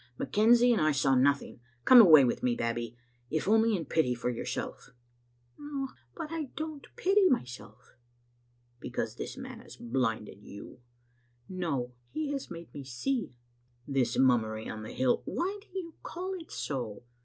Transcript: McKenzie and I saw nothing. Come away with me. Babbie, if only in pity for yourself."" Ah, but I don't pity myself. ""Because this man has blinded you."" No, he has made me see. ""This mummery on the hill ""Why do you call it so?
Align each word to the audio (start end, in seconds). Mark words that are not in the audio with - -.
McKenzie 0.19 0.71
and 0.71 0.81
I 0.81 0.93
saw 0.93 1.13
nothing. 1.13 1.59
Come 1.85 2.01
away 2.01 2.25
with 2.25 2.41
me. 2.41 2.55
Babbie, 2.55 2.97
if 3.29 3.47
only 3.47 3.75
in 3.77 3.85
pity 3.85 4.15
for 4.15 4.31
yourself."" 4.31 4.89
Ah, 5.61 5.93
but 6.15 6.31
I 6.31 6.45
don't 6.55 6.87
pity 6.95 7.29
myself. 7.29 7.93
""Because 8.81 9.15
this 9.17 9.37
man 9.37 9.59
has 9.59 9.77
blinded 9.77 10.41
you."" 10.41 10.79
No, 11.47 11.93
he 12.09 12.31
has 12.31 12.49
made 12.49 12.73
me 12.73 12.83
see. 12.83 13.35
""This 13.97 14.17
mummery 14.17 14.67
on 14.67 14.81
the 14.81 14.91
hill 14.91 15.21
""Why 15.25 15.59
do 15.61 15.67
you 15.77 15.93
call 16.01 16.33
it 16.33 16.51
so? 16.51 17.03